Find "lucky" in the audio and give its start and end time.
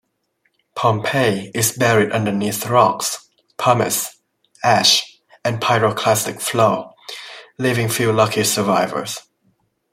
8.11-8.43